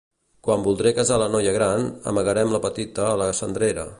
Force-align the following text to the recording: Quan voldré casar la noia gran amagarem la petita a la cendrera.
Quan 0.45 0.63
voldré 0.67 0.93
casar 0.99 1.19
la 1.23 1.27
noia 1.35 1.53
gran 1.59 1.85
amagarem 2.13 2.57
la 2.57 2.63
petita 2.67 3.09
a 3.11 3.15
la 3.23 3.31
cendrera. 3.43 3.89